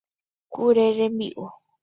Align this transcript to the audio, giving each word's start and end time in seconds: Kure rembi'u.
Kure 0.53 0.85
rembi'u. 0.97 1.45